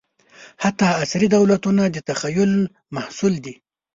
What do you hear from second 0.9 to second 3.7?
عصري دولتونه د تخیل محصول دي.